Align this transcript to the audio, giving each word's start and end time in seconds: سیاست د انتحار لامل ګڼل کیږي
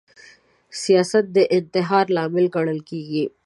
سیاست 0.83 1.25
د 1.35 1.37
انتحار 1.57 2.05
لامل 2.15 2.45
ګڼل 2.55 2.79
کیږي 2.89 3.23